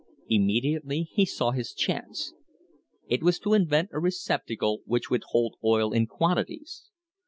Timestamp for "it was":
3.07-3.37